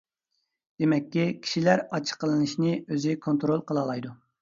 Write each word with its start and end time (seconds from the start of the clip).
دېمەككى، 0.83 1.27
كىشىلەر 1.45 1.85
ئاچچىقلىنىشنى 1.85 2.75
ئۆزى 2.83 3.17
كونترول 3.27 3.67
قىلالايدۇ. 3.71 4.21